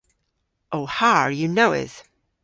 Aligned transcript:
Ow 0.75 0.85
harr 0.97 1.29
yw 1.39 1.49
nowydh. 1.55 1.99